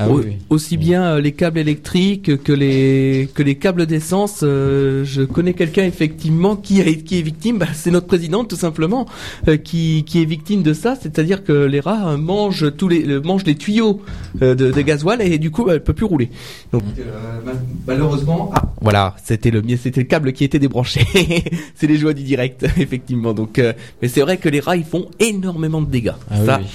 [0.00, 0.32] Ah Au- oui, oui.
[0.48, 4.40] Aussi bien euh, les câbles électriques que les que les câbles d'essence.
[4.44, 7.58] euh, je connais quelqu'un effectivement qui, a, qui est victime.
[7.58, 9.06] Bah, c'est notre présidente tout simplement
[9.48, 10.94] euh, qui qui est victime de ça.
[11.00, 14.00] C'est-à-dire que les rats euh, mangent tous les euh, mangent les tuyaux
[14.40, 16.30] euh, de, de gasoil et du coup elle peut plus rouler.
[16.72, 17.02] Donc euh,
[17.44, 17.52] ma-
[17.86, 18.50] malheureusement.
[18.54, 21.04] Ah, voilà, c'était le c'était le câble qui était débranché.
[21.74, 23.34] c'est les joies du direct effectivement.
[23.34, 26.12] Donc euh, mais c'est vrai que les rats ils font énormément de dégâts.
[26.30, 26.66] Ah oui, ça, oui.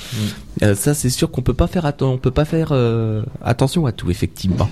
[0.62, 3.92] Euh, ça c'est sûr qu'on peut pas faire on peut pas faire euh, attention à
[3.92, 4.70] tout effectivement.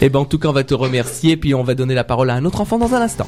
[0.00, 2.30] Et ben en tout cas on va te remercier puis on va donner la parole
[2.30, 3.26] à un autre enfant dans un instant.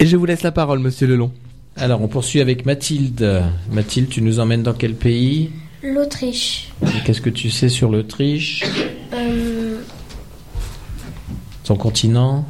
[0.00, 1.32] Et je vous laisse la parole monsieur Lelon.
[1.76, 3.42] Alors on poursuit avec Mathilde.
[3.72, 5.50] Mathilde, tu nous emmènes dans quel pays?
[5.82, 6.70] L'Autriche.
[7.04, 8.64] Qu'est-ce que tu sais sur l'Autriche
[9.14, 9.76] Euh,
[11.64, 12.44] Son continent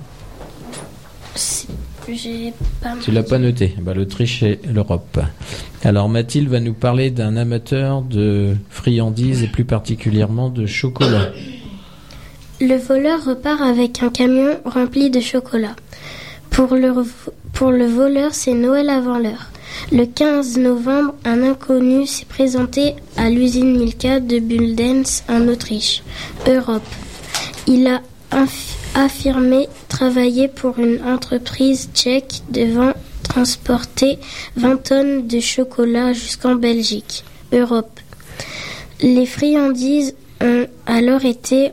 [2.80, 2.94] pas.
[3.02, 3.74] Tu l'as pas noté.
[3.80, 5.20] Bah, L'Autriche et l'Europe.
[5.84, 11.30] Alors Mathilde va nous parler d'un amateur de friandises et plus particulièrement de chocolat.
[12.60, 15.76] Le voleur repart avec un camion rempli de chocolat.
[16.50, 16.92] Pour le,
[17.52, 19.50] pour le voleur, c'est Noël avant l'heure.
[19.92, 26.02] Le 15 novembre, un inconnu s'est présenté à l'usine Milka de Buldens en Autriche,
[26.46, 26.82] Europe.
[27.66, 28.02] Il a
[28.94, 34.18] affirmé travailler pour une entreprise tchèque devant transporter
[34.56, 38.00] 20 tonnes de chocolat jusqu'en Belgique, Europe.
[39.00, 41.70] Les friandises ont alors été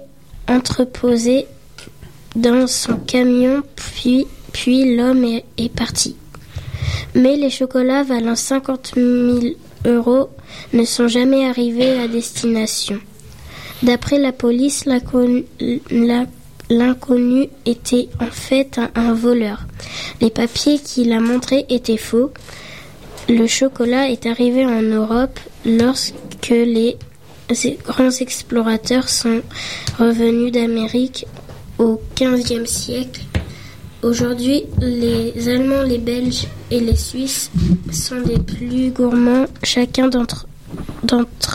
[0.48, 1.48] entreposées
[2.36, 5.26] dans son camion, puis, l'homme
[5.58, 6.16] est parti.
[7.14, 9.40] Mais les chocolats valant 50 000
[9.86, 10.30] euros
[10.74, 13.00] ne sont jamais arrivés à destination.
[13.84, 15.46] D'après la police, l'inconnu
[17.66, 19.66] était en fait un, voleur.
[20.22, 22.32] Les papiers qu'il a montrés étaient faux.
[23.28, 26.98] Le chocolat est arrivé en Europe lorsque les
[27.54, 29.42] ces grands explorateurs sont
[30.00, 31.28] revenus d'Amérique
[31.78, 33.22] au XVe siècle.
[34.04, 37.50] Aujourd'hui, les Allemands, les Belges et les Suisses
[37.92, 39.46] sont les plus gourmands.
[39.64, 40.48] Chacun d'entre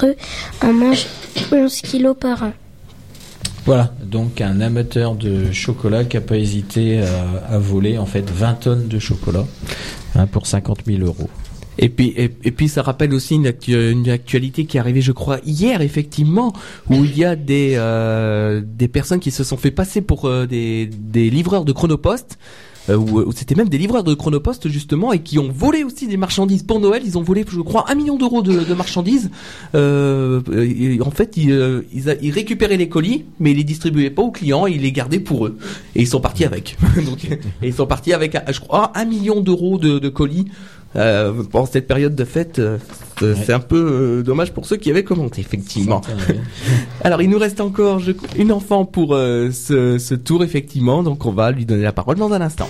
[0.04, 0.16] eux
[0.62, 1.06] en mange
[1.52, 2.52] 11 kilos par an.
[3.66, 8.28] Voilà, donc un amateur de chocolat qui n'a pas hésité à, à voler en fait
[8.28, 9.44] 20 tonnes de chocolat
[10.16, 11.28] hein, pour 50 000 euros.
[11.78, 15.12] Et puis, et, puis ça rappelle aussi une, actu- une actualité qui est arrivée, je
[15.12, 16.52] crois, hier, effectivement,
[16.90, 20.46] où il y a des, euh, des personnes qui se sont fait passer pour euh,
[20.46, 22.38] des, des livreurs de chronopost.
[22.88, 26.16] euh, où, c'était même des livreurs de chronopost justement et qui ont volé aussi des
[26.16, 26.62] marchandises.
[26.62, 29.30] Pour Noël ils ont volé je crois un million d'euros de, de marchandises.
[29.74, 30.40] Euh,
[31.04, 34.30] en fait ils, euh, ils, ils récupéraient les colis mais ils les distribuaient pas aux
[34.30, 35.58] clients ils les gardaient pour eux.
[35.94, 36.76] Et ils sont partis avec.
[37.06, 40.46] Donc et ils sont partis avec je crois un million d'euros de, de colis
[40.96, 42.78] euh, pendant cette période de fête, euh,
[43.18, 46.00] c'est c'est un peu euh, dommage pour ceux qui avaient commenté, effectivement.
[47.04, 51.26] Alors, il nous reste encore je- une enfant pour euh, ce, ce tour, effectivement, donc
[51.26, 52.68] on va lui donner la parole dans un instant.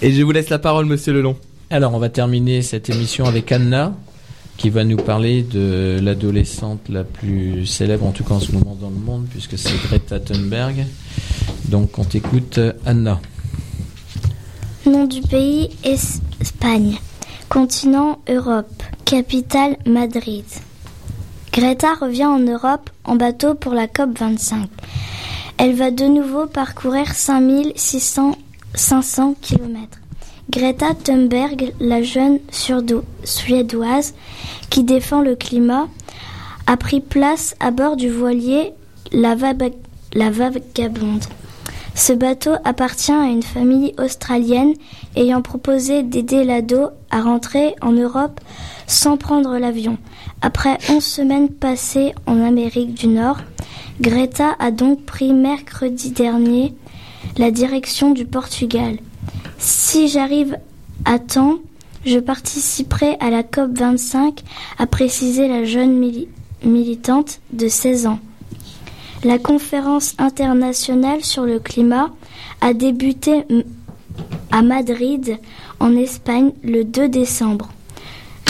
[0.00, 1.36] Et je vous laisse la parole, monsieur Lelon.
[1.70, 3.94] Alors on va terminer cette émission avec Anna
[4.56, 8.74] qui va nous parler de l'adolescente la plus célèbre en tout cas en ce moment
[8.80, 10.86] dans le monde puisque c'est Greta Thunberg.
[11.68, 13.20] Donc on t'écoute Anna.
[14.86, 16.98] Nom du pays Es- Espagne.
[17.48, 18.82] Continent Europe.
[19.04, 20.44] Capitale Madrid.
[21.52, 24.68] Greta revient en Europe en bateau pour la COP 25.
[25.58, 28.36] Elle va de nouveau parcourir 5600
[28.74, 29.97] 500 km.
[30.50, 34.14] Greta Thunberg, la jeune suédoise
[34.70, 35.88] qui défend le climat,
[36.66, 38.72] a pris place à bord du voilier
[39.12, 39.36] la,
[40.14, 41.24] la Vagabonde.
[41.94, 44.72] Ce bateau appartient à une famille australienne
[45.16, 48.40] ayant proposé d'aider l'ado à rentrer en Europe
[48.86, 49.98] sans prendre l'avion.
[50.40, 53.38] Après 11 semaines passées en Amérique du Nord,
[54.00, 56.74] Greta a donc pris mercredi dernier
[57.36, 58.98] la direction du Portugal.
[59.58, 60.56] Si j'arrive
[61.04, 61.56] à temps,
[62.04, 64.42] je participerai à la COP 25,
[64.78, 66.28] a précisé la jeune mili-
[66.64, 68.18] militante de 16 ans.
[69.24, 72.10] La conférence internationale sur le climat
[72.60, 73.44] a débuté
[74.52, 75.38] à Madrid,
[75.80, 77.68] en Espagne, le 2 décembre.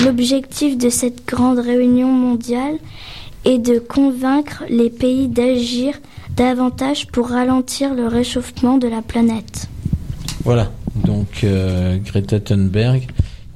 [0.05, 2.79] L'objectif de cette grande réunion mondiale
[3.45, 5.95] est de convaincre les pays d'agir
[6.37, 9.69] davantage pour ralentir le réchauffement de la planète.
[10.45, 10.71] Voilà,
[11.05, 13.07] donc euh, Greta Thunberg,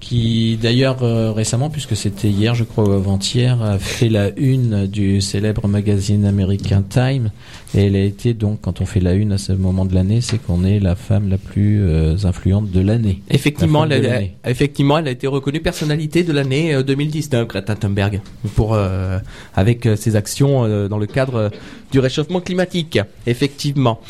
[0.03, 4.87] qui d'ailleurs euh, récemment, puisque c'était hier, je crois, ou avant-hier, a fait la une
[4.89, 7.31] du célèbre magazine américain Time.
[7.75, 10.21] Et elle a été donc, quand on fait la une à ce moment de l'année,
[10.21, 13.23] c'est qu'on est la femme la plus euh, influente de l'année.
[13.31, 17.77] Effectivement, La elle de effectivement, elle a été reconnue personnalité de l'année euh, 2019, Greta
[17.77, 18.21] Thunberg,
[18.57, 19.21] pour euh,
[19.55, 21.53] avec ses actions euh, dans le cadre
[21.93, 22.99] du réchauffement climatique.
[23.27, 24.01] Effectivement.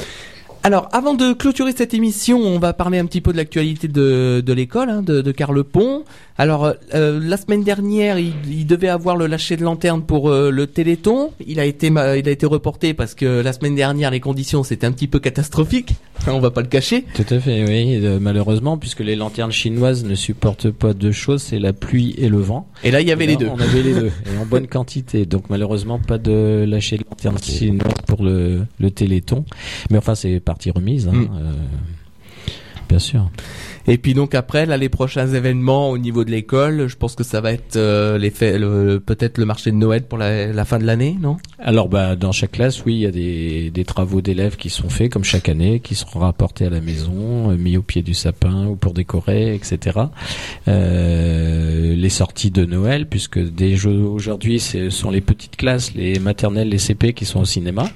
[0.65, 4.41] Alors, avant de clôturer cette émission, on va parler un petit peu de l'actualité de,
[4.47, 6.05] de l'école, hein, de, de Carlepont.
[6.39, 10.51] Alors, euh, la semaine dernière, il, il devait avoir le lâcher de lanterne pour euh,
[10.51, 11.33] le Téléthon.
[11.47, 14.87] Il a été, il a été reporté parce que la semaine dernière, les conditions c'était
[14.87, 15.95] un petit peu catastrophique.
[16.29, 17.05] on va pas le cacher.
[17.15, 18.01] Tout à fait, oui.
[18.05, 22.29] euh, malheureusement, puisque les lanternes chinoises ne supportent pas deux choses, c'est la pluie et
[22.29, 22.69] le vent.
[22.85, 23.49] Et là, il y avait Et les là, deux.
[23.49, 25.27] On avait les deux, et en bonne quantité.
[25.27, 29.45] Donc malheureusement, pas de lâcher de lanterne chinoise pour le, le Téléthon.
[29.91, 31.09] Mais enfin, c'est partie remise.
[31.09, 31.29] Hein, Mm.
[31.33, 31.53] euh,
[32.89, 33.31] bien sûr.
[33.89, 37.25] Et puis donc après, là, les prochains événements au niveau de l'école, je pense que
[37.25, 40.79] ça va être euh, les le- peut-être le marché de Noël pour la, la fin
[40.79, 41.37] de l'année, non?
[41.59, 44.89] Alors, bah, dans chaque classe, oui, il y a des, des travaux d'élèves qui sont
[44.89, 48.15] faits, comme chaque année, qui seront rapportés à la maison, euh, mis au pied du
[48.15, 49.99] sapin ou pour décorer, etc.
[50.69, 56.19] Euh, les sorties de Noël, puisque dès jo- aujourd'hui, ce sont les petites classes, les
[56.19, 57.89] maternelles, les CP qui sont au cinéma.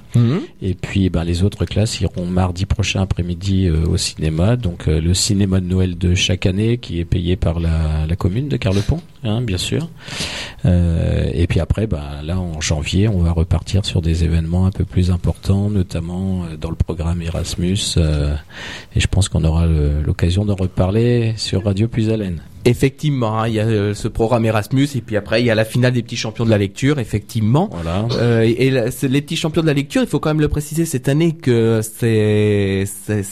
[0.62, 4.56] Et puis, ben, les autres classes iront mardi prochain après-midi euh, au cinéma.
[4.56, 8.16] Donc, euh, le cinéma de Noël de chaque année qui est payé par la, la
[8.16, 9.88] commune de Carlepont, hein, bien sûr.
[10.64, 14.70] Euh, et puis après, ben, là, en janvier, on va repartir sur des événements un
[14.70, 17.76] peu plus importants, notamment euh, dans le programme Erasmus.
[17.98, 18.34] euh,
[18.94, 22.40] et je pense qu'on aura l'occasion d'en reparler sur Radio Plus Haleine.
[22.64, 25.64] Effectivement, hein, il y a ce programme Erasmus et puis après il y a la
[25.64, 27.68] finale des petits champions de la lecture, effectivement.
[27.70, 28.08] Voilà.
[28.18, 30.84] Euh, et la- les petits champions de la lecture, il faut quand même le préciser
[30.84, 32.84] cette année que c'est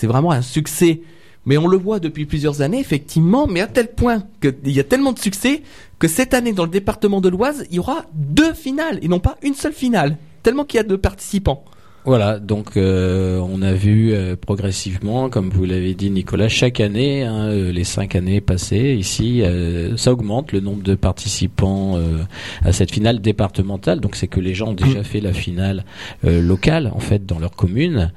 [0.06, 1.00] vraiment un succès.
[1.46, 4.84] Mais on le voit depuis plusieurs années, effectivement, mais à tel point qu'il y a
[4.84, 5.62] tellement de succès
[5.98, 9.20] que cette année, dans le département de l'Oise, il y aura deux finales et non
[9.20, 10.16] pas une seule finale.
[10.42, 11.64] Tellement qu'il y a de participants.
[12.06, 17.22] Voilà, donc euh, on a vu euh, progressivement, comme vous l'avez dit Nicolas, chaque année,
[17.22, 22.18] hein, euh, les cinq années passées ici, euh, ça augmente le nombre de participants euh,
[22.62, 24.00] à cette finale départementale.
[24.00, 25.86] Donc c'est que les gens ont déjà fait la finale
[26.26, 28.12] euh, locale en fait dans leur commune.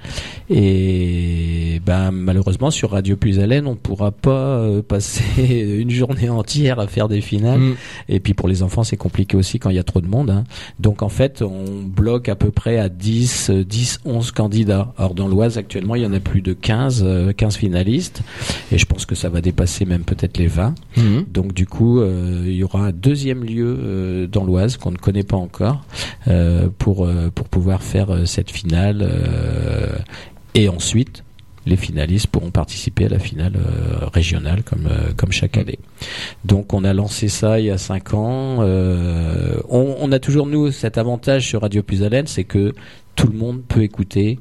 [0.50, 5.24] Et ben malheureusement sur Radio Plus Haleine, on pourra pas euh, passer
[5.80, 7.60] une journée entière à faire des finales.
[7.60, 7.76] Mm.
[8.10, 10.30] Et puis pour les enfants, c'est compliqué aussi quand il y a trop de monde.
[10.30, 10.44] hein.
[10.80, 14.92] Donc en fait, on bloque à peu près à 10, euh, 10, 11 candidats.
[14.98, 18.24] Or dans l'Oise, actuellement, il y en a plus de 15, euh, 15 finalistes.
[18.72, 20.74] Et je pense que ça va dépasser même peut-être les 20.
[21.32, 24.98] Donc du coup, euh, il y aura un deuxième lieu euh, dans l'Oise qu'on ne
[24.98, 25.84] connaît pas encore
[26.28, 29.08] euh, pour, pour pouvoir faire cette finale.
[30.56, 31.24] et ensuite,
[31.68, 35.80] les finalistes pourront participer à la finale euh, régionale comme, euh, comme chaque année.
[36.46, 38.60] Donc on a lancé ça il y a cinq ans.
[38.62, 42.74] Euh, on, on a toujours nous cet avantage sur Radio Plus Haleine, c'est que
[43.18, 44.40] tout le monde peut écouter.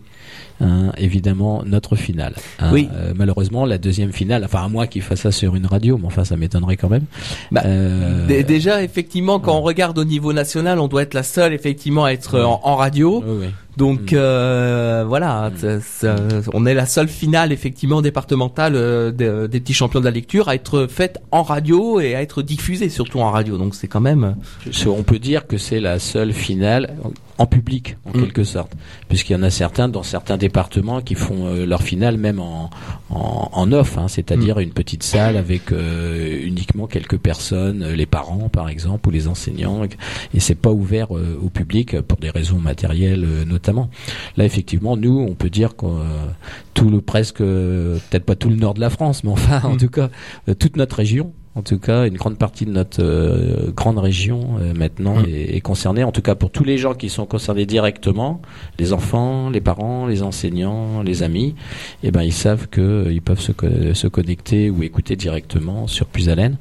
[0.61, 2.35] hein, évidemment notre finale.
[2.59, 2.71] hein.
[2.73, 2.89] Oui.
[2.95, 6.07] Euh, malheureusement la deuxième finale, enfin à moi qui fasse ça sur une radio, mais
[6.07, 7.05] enfin ça m'étonnerait quand même.
[7.53, 11.23] Bah, Euh, Dé- Déjà, effectivement, quand on regarde au niveau national, on doit être la
[11.23, 13.23] seule, effectivement, à être en, en radio.
[13.27, 13.47] oui, oui.
[13.77, 14.17] Donc Mm.
[14.17, 15.51] euh, voilà,
[15.83, 16.17] ça-
[16.55, 20.55] on est la seule finale effectivement départementale euh, des, petits champions de la lecture à
[20.55, 23.59] être faite en radio et à être diffusée surtout en radio.
[23.59, 24.37] Donc c'est quand même
[24.73, 26.95] Ce- On peut dire que c'est la seule finale
[27.39, 28.21] en public en Mm.
[28.23, 28.73] quelque sorte,
[29.09, 32.71] puisqu'il y en a certains dans certains départements qui font euh, leur finale même en
[33.11, 38.07] en, en off, hein, c'est-à-dire une petite salle avec euh, uniquement quelques personnes, euh, les
[38.07, 39.85] parents par exemple ou les enseignants,
[40.35, 43.91] et, c'est pas ouvert euh, au public pour des raisons matérielles euh, notamment.
[44.37, 46.27] Là effectivement, nous on peut dire que euh,
[46.75, 49.79] tout le presque, peut-être pas tout le nord de la France, mais enfin en Mm.
[49.79, 50.09] tout cas
[50.59, 51.33] toute notre région.
[51.57, 55.25] En tout cas, une grande partie de notre euh, grande région euh, maintenant Mm.
[55.29, 56.05] est, est concernée.
[56.05, 58.43] En tout cas, pour tous les gens qui sont concernés directement,
[58.79, 61.55] les enfants, les parents, les enseignants, les amis,
[62.03, 65.87] eh ben ils savent que euh, ils peuvent se, co- se connecter ou écouter directement
[65.87, 66.57] sur Puisalène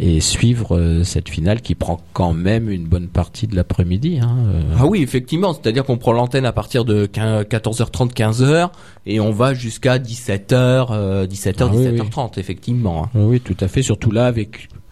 [0.00, 4.18] et suivre euh, cette finale qui prend quand même une bonne partie de l'après-midi.
[4.20, 4.36] Hein.
[4.78, 8.70] Ah oui, effectivement, c'est-à-dire qu'on prend l'antenne à partir de 15 14h30, 15h
[9.06, 13.04] et on va jusqu'à 17h, euh, 17h, Ah oui, 17h30, effectivement.
[13.04, 13.08] hein.
[13.14, 13.82] Oui, oui, tout à fait.
[13.82, 14.39] Surtout là, avec,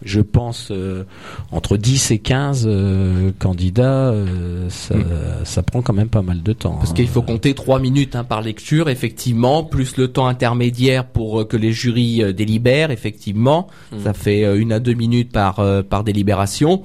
[0.03, 1.03] je pense, euh,
[1.51, 4.95] entre 10 et 15 euh, candidats, euh, ça,
[5.43, 6.75] ça prend quand même pas mal de temps.
[6.75, 6.93] Parce hein.
[6.93, 11.45] qu'il faut compter 3 minutes hein, par lecture, effectivement, plus le temps intermédiaire pour euh,
[11.45, 13.67] que les jurys euh, délibèrent, effectivement.
[13.91, 14.03] Mm.
[14.03, 16.81] Ça fait euh, une à deux minutes par, euh, par délibération.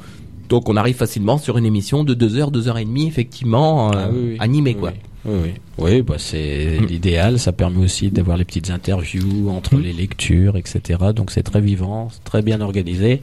[0.48, 3.92] Donc on arrive facilement sur une émission de 2 heures, 2 heures et demie, effectivement,
[3.92, 4.36] euh, Ah oui, oui.
[4.40, 4.90] animée, quoi.
[4.90, 5.54] Oui, oui.
[5.78, 6.86] Oui, bah c'est Mm.
[6.86, 7.38] l'idéal.
[7.38, 9.82] Ça permet aussi d'avoir les petites interviews entre Mm.
[9.82, 10.80] les lectures, etc.
[11.14, 13.22] Donc c'est très vivant, très bien organisé.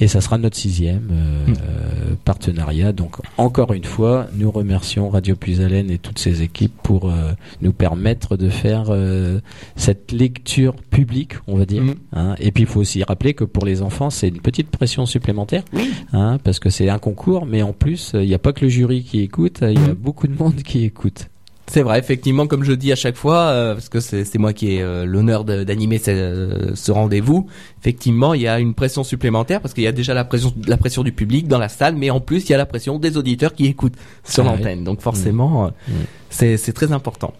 [0.00, 1.52] Et ça sera notre sixième euh, Mm.
[1.52, 2.92] euh, partenariat.
[2.92, 7.72] Donc encore une fois, nous remercions Radio Puisalène et toutes ses équipes pour euh, nous
[7.72, 9.40] permettre de faire euh,
[9.76, 11.82] cette lecture publique, on va dire.
[11.82, 11.94] Mm.
[12.14, 12.34] hein.
[12.40, 15.64] Et puis il faut aussi rappeler que pour les enfants, c'est une petite pression supplémentaire,
[16.12, 18.68] hein, parce que c'est un concours, mais en plus, il n'y a pas que le
[18.70, 19.94] jury qui écoute, il y a Mm.
[19.94, 21.28] beaucoup de monde qui écoute.
[21.72, 24.72] C'est vrai, effectivement, comme je dis à chaque fois, euh, parce que c'est moi qui
[24.72, 27.46] ai euh, l'honneur d'animer ce, euh, ce rendez-vous.
[27.80, 30.76] Effectivement, il y a une pression supplémentaire parce qu'il y a déjà la pression, la
[30.76, 33.16] pression du public dans la salle, mais en plus il y a la pression des
[33.16, 33.94] auditeurs qui écoutent
[34.24, 34.82] sur Ah l'antenne.
[34.82, 35.92] Donc forcément, euh, Mm.
[36.28, 37.32] c'est c'est très important.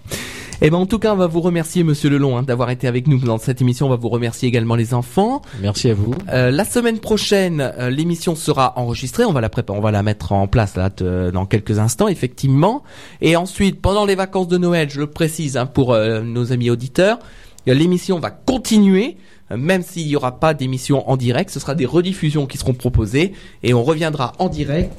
[0.62, 3.06] Et ben en tout cas, on va vous remercier, Monsieur Lelon, hein, d'avoir été avec
[3.06, 3.86] nous dans cette émission.
[3.86, 5.40] On va vous remercier également les enfants.
[5.62, 6.14] Merci à vous.
[6.30, 9.24] Euh, la semaine prochaine, euh, l'émission sera enregistrée.
[9.24, 12.08] On va la préparer, on va la mettre en place là te- dans quelques instants,
[12.08, 12.82] effectivement.
[13.22, 16.68] Et ensuite, pendant les vacances de Noël, je le précise hein, pour euh, nos amis
[16.68, 17.18] auditeurs,
[17.66, 19.16] euh, l'émission va continuer.
[19.56, 23.32] Même s'il n'y aura pas d'émission en direct, ce sera des rediffusions qui seront proposées
[23.62, 24.92] et on reviendra en direct.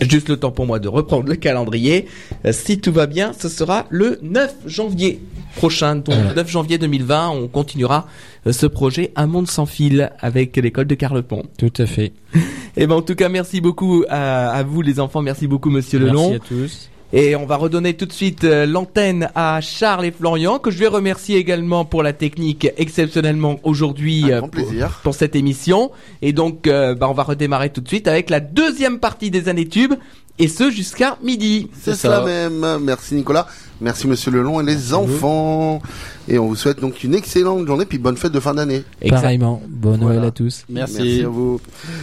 [0.00, 2.06] Juste le temps pour moi de reprendre le calendrier.
[2.46, 5.20] Euh, Si tout va bien, ce sera le 9 janvier
[5.56, 5.96] prochain.
[5.96, 6.34] Donc Euh.
[6.34, 8.06] 9 janvier 2020, on continuera
[8.46, 11.42] euh, ce projet Un monde sans fil avec l'école de Carlepont.
[11.58, 12.12] Tout à fait.
[12.76, 15.98] Et ben en tout cas, merci beaucoup à, à vous les enfants, merci beaucoup Monsieur
[15.98, 16.30] Lelon.
[16.30, 16.90] Merci à tous.
[17.12, 20.78] Et on va redonner tout de suite euh, l'antenne à Charles et Florian, que je
[20.78, 25.00] vais remercier également pour la technique exceptionnellement aujourd'hui Un euh, grand pour, plaisir.
[25.02, 25.90] pour cette émission.
[26.20, 29.48] Et donc, euh, bah, on va redémarrer tout de suite avec la deuxième partie des
[29.48, 29.94] années tubes,
[30.38, 31.68] et ce jusqu'à midi.
[31.80, 32.78] C'est cela même.
[32.82, 33.48] Merci Nicolas.
[33.80, 35.80] Merci Monsieur Lelon et les enfants.
[36.28, 38.84] Et on vous souhaite donc une excellente journée puis bonne fête de fin d'année.
[39.08, 39.62] Pareillement.
[39.68, 40.16] Bonne Voilà.
[40.16, 40.64] Noël à tous.
[40.68, 41.60] Merci à vous.